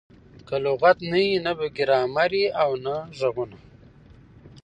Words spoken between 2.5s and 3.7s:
او نه ږغونه.